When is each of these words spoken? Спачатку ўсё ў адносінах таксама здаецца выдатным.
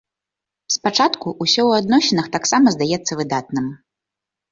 Спачатку 0.75 1.33
ўсё 1.43 1.61
ў 1.65 1.71
адносінах 1.81 2.27
таксама 2.37 2.73
здаецца 2.77 3.19
выдатным. 3.21 3.67